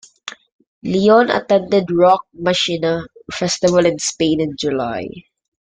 Lione 0.83 1.29
attended 1.31 1.91
Rock 1.91 2.25
Machina 2.33 3.05
Festival 3.31 3.85
in 3.85 3.99
Spain 3.99 4.41
in 4.41 4.55
July. 4.57 5.07